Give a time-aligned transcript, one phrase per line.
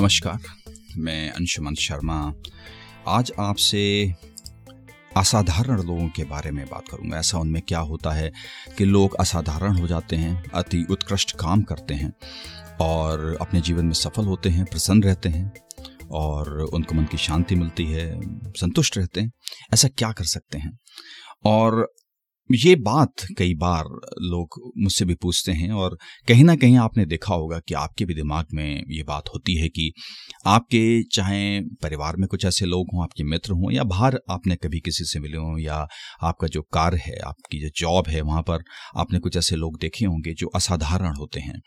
[0.00, 0.38] नमस्कार,
[0.96, 2.34] मैं अंशुमन शर्मा।
[3.08, 4.14] आज आपसे
[5.16, 8.32] असाधारण लोगों के बारे में बात करूँगा। ऐसा उनमें क्या होता है
[8.78, 12.12] कि लोग असाधारण हो जाते हैं, अति उत्कृष्ट काम करते हैं
[12.80, 15.52] और अपने जीवन में सफल होते हैं, प्रसन्न रहते हैं
[16.10, 19.32] और उनको मन की शांति मिलती है, संतुष्ट रहते हैं।
[19.74, 20.78] ऐसा क्या कर सकते हैं?
[21.44, 21.92] और
[22.50, 23.84] ये बात कई बार
[24.22, 25.96] लोग मुझसे भी पूछते हैं और
[26.28, 29.68] कहीं ना कहीं आपने देखा होगा कि आपके भी दिमाग में ये बात होती है
[29.68, 29.90] कि
[30.46, 30.80] आपके
[31.12, 35.04] चाहे परिवार में कुछ ऐसे लोग हों, आपके मित्र हों या बाहर आपने कभी किसी
[35.04, 35.86] से मिले हों या
[36.22, 38.64] आपका जो कार्य है, आपकी जो जॉब है, वहाँ पर
[38.96, 41.60] आपने कुछ ऐसे लोग देखे होंगे जो असाधारण होते हैं।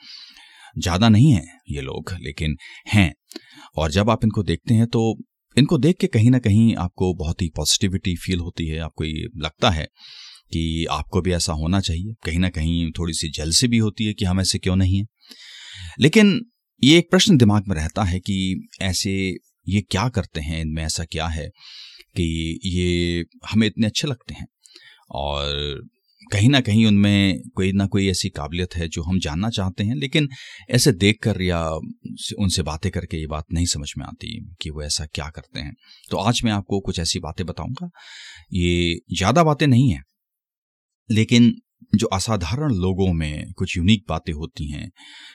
[0.78, 3.14] ज़्यादा नहीं है ये लोग, लेकिन हैं।
[3.78, 5.16] और जब आप इनको देखते हैं तो
[5.58, 9.28] इनको देख के कहीं ना कहीं आपको बहुत ही पॉजिटिविटी फील होती है, आपको ये
[9.38, 9.88] लगता है।
[10.54, 14.14] कि आपको भी ऐसा होना चाहिए। कहीं ना कहीं थोड़ी सी जलसी भी होती है
[14.14, 15.08] कि हम ऐसे क्यों नहीं हैं।
[16.00, 16.40] लेकिन
[16.84, 19.12] ये एक प्रश्न दिमाग में रहता है कि ऐसे
[19.68, 20.62] ये क्या करते हैं?
[20.62, 21.48] इनमें ऐसा क्या है
[22.16, 24.48] कि ये हमें इतने अच्छे लगते हैं?
[25.12, 25.82] और
[26.32, 29.95] कहीं ना कहीं उनमें कोई ना कोई ऐसी काबिलियत है जो हम जानना चाहते हैं,
[29.95, 30.30] लेकिन
[30.70, 31.70] ऐसे देख कर या
[32.40, 35.73] उनसे बातें करके ये बात नहीं समझ में आती कि वो ऐसा क्या करते हैं।
[36.12, 37.90] तो आज मैं आपको कुछ ऐसी बातें बताऊँगा।
[38.54, 40.04] ये ज़्यादा बातें नहीं हैं।
[41.12, 41.56] लेकिन
[41.96, 44.92] जो असाधारण लोगों में कुछ यूनिक बातें होती हैं,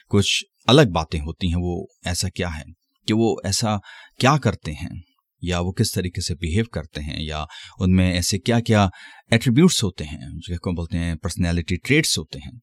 [0.09, 2.65] कुछ अलग बातें होती हैं, वो ऐसा क्या है?
[3.07, 3.81] कि वो ऐसा
[4.19, 5.03] क्या करते हैं?
[5.43, 7.21] या वो किस तरीके से बिहेव करते हैं?
[7.21, 7.47] या
[7.81, 8.89] उनमें ऐसे क्या क्या
[9.33, 10.39] एट्रीब्यूट्स होते हैं?
[10.39, 12.57] जिसको बोलते हैं पर्सनैलिटी ट्रेट्स होते हैं,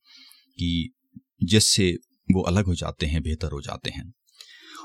[0.51, 0.93] कि
[1.43, 1.91] जिससे
[2.31, 4.13] वो अलग हो जाते हैं, बेहतर हो जाते हैं।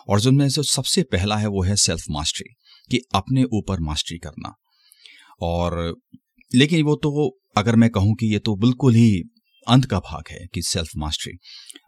[0.09, 2.55] और जो उनमें से सबसे पहला है, वो है सेल्फ मास्टरी
[2.91, 4.55] कि अपने ऊपर मास्टरी करना।
[5.41, 6.01] और
[6.55, 9.23] लेकिन वो तो अगर मैं कहूँ कि ये तो बिल्कुल ही
[9.67, 11.39] अंत का भाग है कि सेल्फ मास्टरी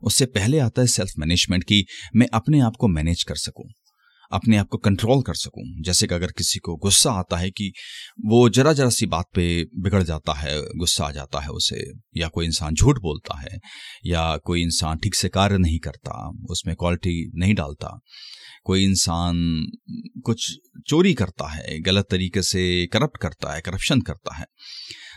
[0.03, 1.85] उससे पहले आता है सेल्फ मैनेजमेंट कि
[2.17, 3.65] मैं अपने आप को मैनेज कर सकूँ,
[4.33, 7.73] अपने आप को कंट्रोल कर सकूँ। जैसे कि अगर किसी को गुस्सा आता है कि
[8.27, 11.85] वो जरा जरा सी बात पे बिगड़ जाता है, गुस्सा आ जाता है उसे,
[12.17, 13.59] या कोई इंसान झूठ बोलता है,
[14.07, 17.99] या कोई इंसान ठीक से कार्य नहीं करता, उसमें क्वालिटी नहीं डालता,
[18.65, 19.67] कोई इंसान
[20.25, 20.53] कुछ
[20.89, 24.47] चोरी करता है, गलत तरीके से करप्ट करता है करप्शन करता है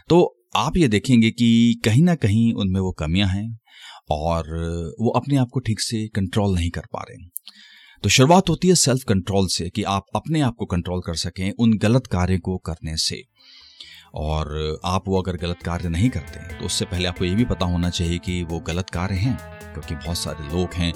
[0.10, 3.60] तो आप ये देखेंगे कि कहीं ना कहीं उनमें वो कमियाँ हैं
[4.10, 4.44] और
[5.00, 7.18] वो अपने आप को ठीक से कंट्रोल नहीं कर पा रहे।
[8.04, 11.52] तो शुरुआत होती है सेल्फ कंट्रोल से कि आप अपने आप को कंट्रोल कर सकें
[11.60, 13.24] उन गलत कार्य को करने से।
[14.18, 17.66] और आप वो अगर गलत कार्य नहीं करते तो उससे पहले आपको ये भी पता
[17.66, 19.38] होना चाहिए कि वो गलत कार्य हैं,
[19.74, 20.94] क्योंकि बहुत सारे लोग हैं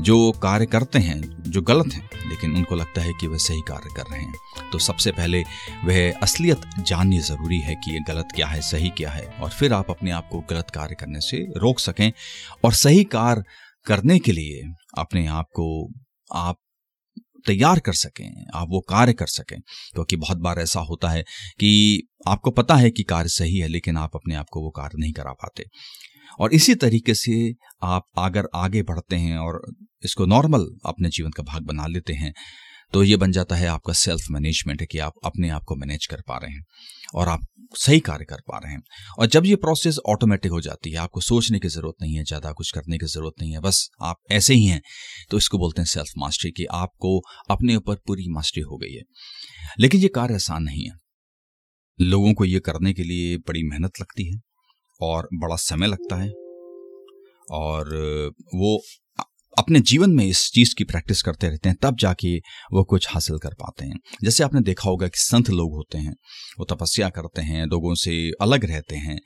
[0.00, 3.94] जो कार्य करते हैं, जो गलत हैं, लेकिन उनको लगता है कि वह सही कार्य
[3.96, 5.42] कर रहे हैं। तो सबसे पहले
[5.84, 9.72] वह असलियत जाननी ज़रूरी है कि ये गलत क्या है, सही क्या है, और फिर
[9.72, 12.10] आप अपने आप को गलत कार्य करने से रोक सकें।
[12.64, 13.42] और सही कार्य
[13.86, 14.62] करने के लिए
[14.98, 15.68] अपने आप को
[16.34, 16.56] आप
[17.48, 19.58] तैयार कर सकें, आप वो कार्य कर सकें।
[19.94, 21.22] क्योंकि तो बहुत बार ऐसा होता है
[21.60, 24.98] कि आपको पता है कि कार्य सही है, लेकिन आप अपने आप को वो कार्य
[24.98, 25.64] नहीं करा पाते।
[26.40, 29.62] और इसी तरीके से आप अगर आगे बढ़ते हैं और
[30.04, 32.32] इसको नॉर्मल अपने जीवन का भाग बना लेते हैं
[32.92, 36.06] तो ये बन जाता है आपका सेल्फ मैनेजमेंट है कि आप अपने आप को मैनेज
[36.06, 36.64] कर पा रहे हैं
[37.14, 37.40] और आप
[37.76, 38.82] सही कार्य कर पा रहे हैं।
[39.18, 42.52] और जब ये प्रोसेस ऑटोमेटिक हो जाती है, आपको सोचने की ज़रूरत नहीं है, ज़्यादा
[42.52, 44.80] कुछ करने की ज़रूरत नहीं है, बस आप ऐसे ही हैं
[45.30, 47.18] तो इसको बोलते हैं सेल्फ मास्टरी कि आपको
[47.50, 49.02] अपने ऊपर पूरी मास्टरी हो गई है।
[49.80, 50.96] लेकिन ये कार्य आसान नहीं है।
[51.98, 54.40] लोगों को ये करने के लिए बड़ी मेहनत लगती है
[55.00, 56.30] और बड़ा समय लगता है।
[57.52, 57.88] और
[58.54, 58.80] वो
[59.58, 62.38] अपने जीवन में इस चीज़ की प्रैक्टिस करते रहते हैं, तब जाके
[62.72, 66.14] वो कुछ हासिल कर पाते हैं। जैसे आपने देखा होगा कि संत लोग होते हैं,
[66.58, 69.20] वो तपस्या करते हैं, लोगों से अलग रहते हैं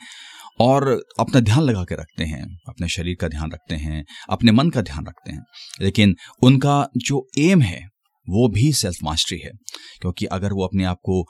[0.61, 4.71] और अपना ध्यान लगा के रखते हैं, अपने शरीर का ध्यान रखते हैं, अपने मन
[4.71, 5.43] का ध्यान रखते हैं।
[5.81, 7.89] लेकिन उनका जो एम है,
[8.29, 9.51] वो भी सेल्फ मास्टरी है।
[10.01, 11.27] क्योंकि अगर वो अपने आप को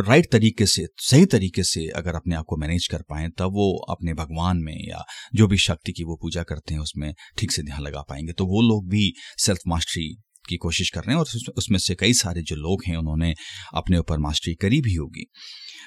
[0.00, 3.78] राइट तरीके से, सही तरीके से अगर अपने आप को मैनेज कर पाए, तब वो
[3.90, 5.04] अपने भगवान में या
[5.34, 8.46] जो भी शक्ति की वो पूजा करते हैं, उसमें ठीक से ध्यान लगा पाएँगे। तो
[8.46, 10.14] वो लोग भी सेल्फ मास्टरी
[10.48, 13.34] की कोशिश कर रहे हैं और उसमें से कई सारे जो लोग हैं, उन्होंने
[13.74, 15.30] अपने ऊपर मास्टरी करी भी होगी।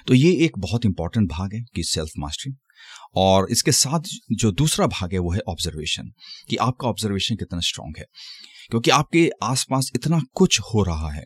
[0.07, 2.55] तो ये एक बहुत इंपॉर्टेंट भाग है कि सेल्फ मास्टरी
[3.15, 3.99] और इसके साथ
[4.31, 6.11] जो दूसरा भाग है, वो है ऑब्जर्वेशन
[6.49, 8.05] कि आपका ऑब्जर्वेशन कितना स्ट्रांग है।
[8.69, 11.25] क्योंकि आपके आसपास इतना कुछ हो रहा है।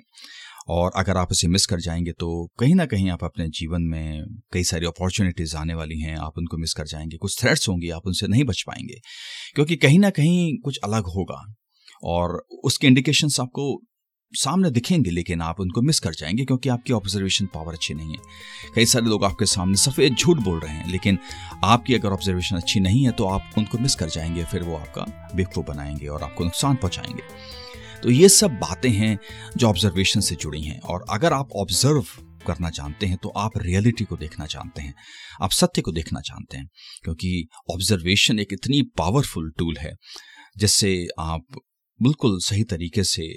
[0.70, 2.30] और अगर आप इसे मिस कर जाएँगे तो
[2.60, 4.24] कहीं ना कहीं आप अपने जीवन में
[4.54, 8.08] कई सारी अपॉर्चुनिटीज़ आने वाली हैं। आप उनको मिस कर जाएँगे। कुछ थ्रेट्स होंगे, आप
[8.08, 9.00] उनसे नहीं बच पाएँगे।
[9.56, 11.44] क्योंकि कहीं ना कहीं कुछ अलग होगा
[12.04, 13.82] और उसके इंडिकेशंस आपको
[14.34, 18.20] सामने दिखेंगे, लेकिन आप उनको मिस कर जाएँगे क्योंकि आपकी ऑब्जर्वेशन पावर अच्छी नहीं है।
[18.76, 21.18] कई सारे लोग आपके सामने सफ़ेद झूठ बोल रहे हैं, लेकिन
[21.64, 25.32] आपकी अगर ऑब्जर्वेशन अच्छी नहीं है तो आप उनको मिस कर जाएँगे, फिर वो आपका
[25.36, 27.24] बेवकूफ़ बनाएँगे और आपको नुकसान पहुंचाएँगे।
[28.04, 29.18] तो ये सब बातें हैं
[29.58, 32.06] जो ऑब्जर्वेशन से जुड़ी हैं। और अगर आप ऑब्ज़र्व
[32.48, 34.94] करना जानते हैं तो आप रियलिटी को देखना जानते हैं।
[35.42, 36.68] आप सत्य को देखना जानते हैं,
[37.04, 39.94] क्योंकि ऑब्जर्वेशन एक इतनी पावरफुल टूल है,
[40.58, 41.60] जिससे आप
[42.00, 43.28] बिल्कुल सही तरीके से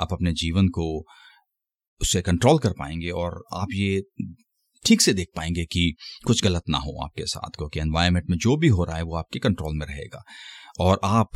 [0.00, 0.86] आप अपने जीवन को
[2.00, 4.02] उसे कंट्रोल कर पाएँगे और आप ये
[4.84, 5.92] ठीक से देख पाएँगे कि
[6.26, 9.16] कुछ गलत ना हो आपके साथ, क्योंकि एनवायरमेंट में जो भी हो रहा है, वो
[9.16, 10.22] आपके कंट्रोल में रहेगा।
[10.80, 11.30] और आप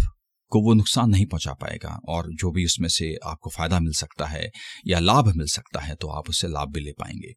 [0.51, 4.27] को वो नुकसान नहीं पहुँचा पाएगा और जो भी उसमें से आपको फ़ायदा मिल सकता
[4.27, 4.51] है
[4.87, 7.33] या लाभ मिल सकता है तो आप उससे लाभ भी ले पाएँगे।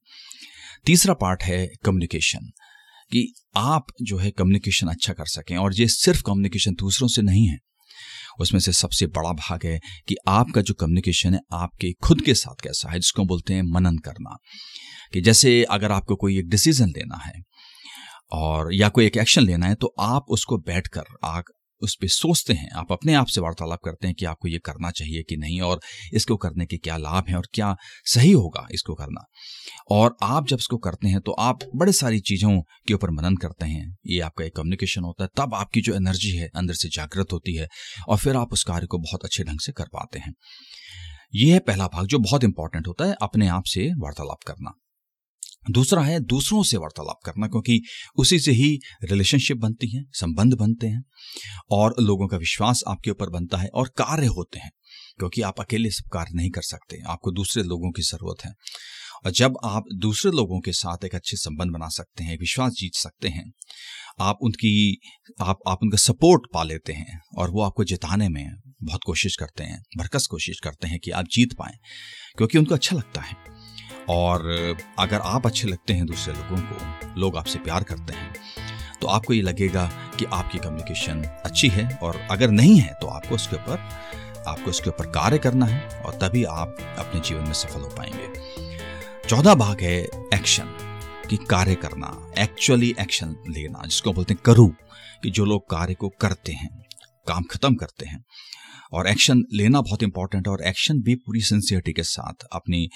[0.86, 2.52] तीसरा पार्ट है कम्युनिकेशन
[3.12, 7.48] कि आप जो है कम्युनिकेशन अच्छा कर सकें और ये सिर्फ़ कम्युनिकेशन दूसरों से नहीं
[7.48, 7.58] है।
[8.40, 12.64] उसमें से सबसे बड़ा भाग है कि आपका जो कम्युनिकेशन है, आपके खुद के साथ
[12.64, 14.38] कैसा है, जिसको बोलते हैं मनन करना।
[15.14, 17.34] कि जैसे अगर आपको कोई एक डिसीज़न लेना है
[18.32, 21.44] और या कोई एक एक्शन लेना है तो आप उसको बैठकर आप
[21.84, 24.92] उस पर सोचते हैं, आप अपने आप से वार्तालाप करते हैं कि आपको ये करना
[24.92, 25.80] चाहिए कि नहीं और
[26.14, 27.76] इसको करने के क्या लाभ हैं और क्या
[28.06, 29.26] सही होगा इसको करना।
[29.92, 32.52] और आप जब इसको करते हैं तो आप बड़े सारी चीज़ों
[32.88, 36.36] के ऊपर मनन करते हैं। ये आपका एक कम्युनिकेशन होता है, तब आपकी जो एनर्जी
[36.38, 37.68] है अंदर से जागृत होती है
[38.08, 40.34] और फिर आप उस कार्य को बहुत अच्छे ढंग से कर पाते हैं।
[41.36, 44.80] यह है पहला भाग जो बहुत इंपॉर्टेंट होता है, अपने आप से वार्तालाप करना।
[45.72, 47.82] दूसरा है दूसरों से वार्तालाप करना, क्योंकि
[48.16, 51.04] उसी से ही रिलेशनशिप बनती है, संबंध बनते हैं
[51.72, 54.72] और लोगों का विश्वास आपके ऊपर बनता है और कार्य होते हैं,
[55.20, 58.54] क्योंकि आप अकेले सब कार्य नहीं कर सकते, आपको दूसरे लोगों की ज़रूरत है।
[59.26, 62.96] और जब आप दूसरे लोगों के साथ एक अच्छे संबंध बना सकते हैं विश्वास जीत
[62.96, 63.52] सकते हैं,
[64.20, 65.00] आप उनकी,
[65.42, 68.46] आप आप उनका सपोर्ट पा लेते हैं और वो आपको जिताने में
[68.84, 71.78] बहुत कोशिश करते हैं, भरकस कोशिश करते हैं कि आप जीत पाएँ,
[72.38, 73.53] क्योंकि उनको अच्छा लगता है।
[74.10, 78.34] और अगर आप अच्छे लगते हैं दूसरे लोगों को, लोग आपसे प्यार करते हैं
[79.02, 79.86] तो आपको ये लगेगा
[80.20, 83.80] कि आपकी कम्युनिकेशन अच्छी है और अगर नहीं है तो आपको उसके ऊपर,
[84.48, 89.28] आपको इसके ऊपर कार्य करना है और तभी आप अपने जीवन में सफल हो पाएँगे।
[89.28, 89.98] चौदह भाग है
[90.34, 90.76] एक्शन
[91.30, 94.70] कि कार्य करना एक्चुअली एक्शन लेना, जिसको बोलते हैं करूँ,
[95.24, 96.70] कि जो लोग कार्य को करते हैं,
[97.28, 98.24] काम खत्म करते हैं
[98.92, 102.88] और एक्शन लेना बहुत इंपॉर्टेंट है और एक्शन भी पूरी सिंसियरिटी के साथ अपनी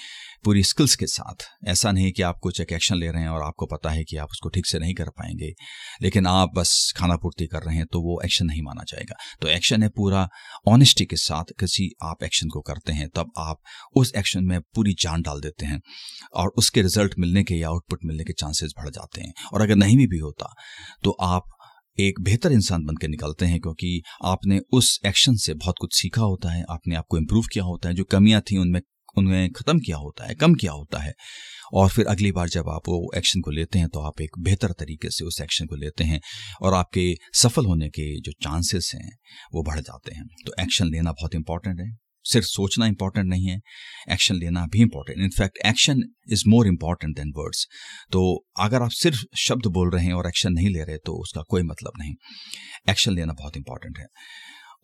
[0.44, 3.42] पूरी स्किल्स के साथ। ऐसा नहीं कि आप कुछ एक एक्शन ले रहे हैं और
[3.42, 5.52] आपको पता है कि आप उसको ठीक से नहीं कर पाएँगे
[6.02, 9.48] लेकिन आप बस खाना पूर्ति कर रहे हैं तो वो एक्शन नहीं माना जाएगा। तो
[9.48, 10.28] एक्शन है पूरा
[10.68, 13.60] ऑनेस्टी के साथ किसी आप एक्शन को करते हैं तब आप
[13.96, 15.80] उस एक्शन में पूरी जान डाल देते हैं
[16.34, 19.76] और उसके रिज़ल्ट मिलने के या आउटपुट मिलने के चांसेस बढ़ जाते हैं। और अगर
[19.76, 20.52] नहीं भी, भी होता
[21.04, 21.50] तो आप
[22.00, 26.50] एक बेहतर इंसान बनकर निकलते हैं क्योंकि आपने उस एक्शन से बहुत कुछ सीखा होता
[26.50, 28.80] है, आपने आपको इम्प्रूव किया होता है, जो कमियाँ थी उनमें
[29.16, 31.12] उनमें ख़त्म किया होता है, कम किया होता है।
[31.72, 34.72] और फिर अगली बार जब आप वो एक्शन को लेते हैं तो आप एक बेहतर
[34.72, 36.20] तरीके से उस एक्शन को लेते हैं
[36.62, 39.10] और आपके सफल होने के जो चांसेस हैं,
[39.54, 43.60] वो बढ़ जाते हैं। तो एक्शन लेना बहुत इंपॉर्टेंट है। सिर्फ़ सोचना इंपॉर्टेंट नहीं है
[44.12, 46.02] एक्शन लेना भी important in fact action
[46.32, 47.66] is more important than words
[48.12, 51.42] तो अगर आप सिर्फ़ शब्द बोल रहे हैं और एक्शन नहीं ले रहे तो उसका
[51.42, 52.14] कोई मतलब नहीं.
[52.90, 54.06] एक्शन लेना बहुत इंपॉर्टेंट है.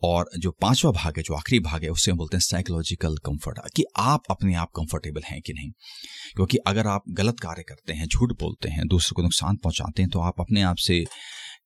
[0.03, 3.59] और जो पांचवा भाग है, जो आखिरी भाग है उससे हम बोलते हैं साइकोलॉजिकल कंफर्ट
[3.75, 5.71] कि आप अपने आप कंफर्टेबल हैं कि नहीं?
[6.35, 10.09] क्योंकि अगर आप गलत कार्य करते हैं, झूठ बोलते हैं, दूसरों को नुकसान पहुंचाते हैं
[10.09, 11.03] तो आप अपने आप से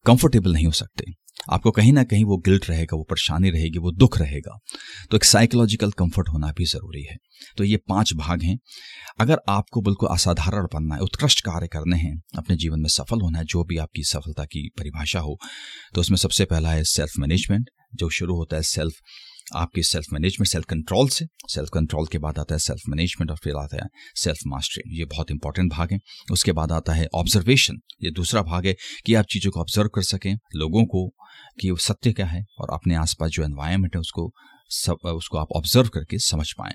[0.05, 1.05] कंफर्टेबल नहीं हो सकते।
[1.51, 4.57] आपको कहीं ना कहीं वो गिल्ट रहेगा, वो परेशानी रहेगी, वो दुख रहेगा।
[5.11, 7.15] तो एक साइकोलॉजिकल कंफर्ट होना भी ज़रूरी है।
[7.57, 8.57] तो ये पाँच भाग हैं।
[9.19, 13.39] अगर आपको बिल्कुल असाधारण बनना है उत्कृष्ट कार्य करने हैं, अपने जीवन में सफल होना
[13.39, 15.37] है, जो भी आपकी सफलता की परिभाषा हो
[15.95, 18.93] तो उसमें सबसे पहला है सेल्फ मैनेजमेंट जो शुरू होता है सेल्फ
[19.55, 23.37] आपकी सेल्फ मैनेजमेंट सेल्फ कंट्रोल से। सेल्फ कंट्रोल के बाद आता है सेल्फ मैनेजमेंट और
[23.37, 25.99] फिर आता है सेल्फ मास्टरी ये बहुत इंपॉर्टेंट भाग है।
[26.31, 28.75] उसके बाद आता है ऑब्जर्वेशन ये दूसरा भाग है
[29.05, 31.07] कि आप चीज़ों को ऑब्ज़र्व कर सकें, लोगों को
[31.61, 34.31] कि वो सत्य क्या है और अपने आसपास जो एनवायरमेंट है उसको
[34.69, 36.73] सब, उसको आप ऑब्ज़र्व करके समझ पाएँ।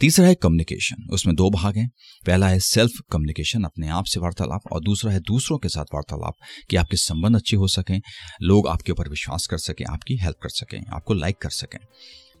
[0.00, 1.90] तीसरा है कम्युनिकेशन उसमें दो भाग हैं।
[2.26, 6.34] पहला है सेल्फ कम्युनिकेशन अपने आप से वार्तालाप, और दूसरा है दूसरों के साथ वार्तालाप,
[6.70, 8.00] कि आपके संबंध अच्छे हो सकें,
[8.42, 11.78] लोग आपके ऊपर विश्वास कर सकें, आपकी हेल्प कर सकें, आपको लाइक कर सकें।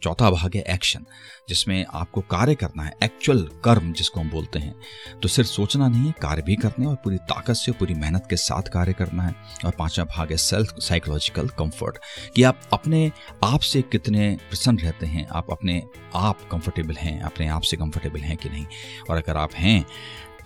[0.02, 1.04] चौथा भाग है एक्शन
[1.48, 4.74] जिसमें आपको कार्य करना है एक्चुअल कर्म जिसको हम बोलते हैं।
[5.22, 8.36] तो सिर्फ़ सोचना नहीं है, कार्य भी करने और पूरी ताकत से, पूरी मेहनत के
[8.36, 11.98] साथ कार्य करना है। और पांचवा भाग है सेल्फ साइकोलॉजिकल कंफर्ट
[12.36, 13.10] कि आप अपने
[13.44, 15.82] आप से कितने प्रसन्न रहते हैं, आप अपने
[16.14, 18.66] आप कंफर्टेबल हैं, अपने आप से कंफर्टेबल हैं कि नहीं।
[19.10, 19.84] और अगर आप हैं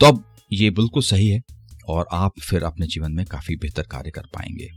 [0.01, 1.41] तो ये बिल्कुल सही है
[1.89, 4.69] और आप फिर अपने जीवन में काफ़ी बेहतर कार्य कर पाएँगे।